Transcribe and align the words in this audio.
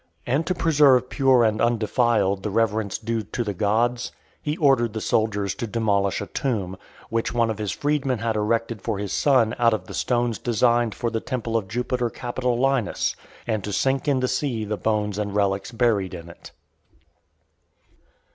And 0.25 0.47
to 0.47 0.55
preserve 0.55 1.11
pure 1.11 1.43
and 1.43 1.61
undefiled 1.61 2.41
the 2.41 2.49
reverence 2.49 2.97
due 2.97 3.21
to 3.21 3.43
the 3.43 3.53
gods, 3.53 4.11
he 4.41 4.57
ordered 4.57 4.93
the 4.93 4.99
soldiers 4.99 5.53
to 5.53 5.67
demolish 5.67 6.21
a 6.21 6.25
tomb, 6.25 6.75
which 7.11 7.35
one 7.35 7.51
of 7.51 7.59
his 7.59 7.71
freedmen 7.71 8.17
had 8.17 8.35
erected 8.35 8.81
for 8.81 8.97
his 8.97 9.13
son 9.13 9.53
out 9.59 9.75
of 9.75 9.85
the 9.85 9.93
stones 9.93 10.39
designed 10.39 10.95
for 10.95 11.11
the 11.11 11.19
temple 11.21 11.55
of 11.55 11.67
Jupiter 11.67 12.09
Capitolinus, 12.09 13.15
and 13.45 13.63
to 13.63 13.71
sink 13.71 14.07
in 14.07 14.21
the 14.21 14.27
sea 14.27 14.65
the 14.65 14.75
bones 14.75 15.19
and 15.19 15.35
relics 15.35 15.71
buried 15.71 16.15
in 16.15 16.29
it. 16.29 16.51